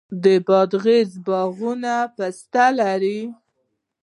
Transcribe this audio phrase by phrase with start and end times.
[0.23, 3.21] د بادغیس باغونه پسته لري.